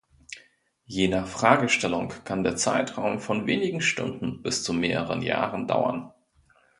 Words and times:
Je 0.87 1.07
nach 1.07 1.27
Fragestellung 1.27 2.07
kann 2.25 2.43
der 2.43 2.55
Zeitraum 2.55 3.19
von 3.19 3.45
wenigen 3.45 3.81
Stunden 3.81 4.41
bis 4.41 4.63
zu 4.63 4.73
mehreren 4.73 5.21
Jahren 5.21 5.67
dauern. 5.67 6.11